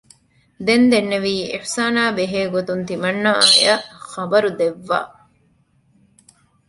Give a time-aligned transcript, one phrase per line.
[0.65, 4.99] ދެން ދެންނެވީ އިޙުސާނާ ބެހޭ ގޮތުން ތިމަންނާއަށް ޚަބަރު ދެއްވާ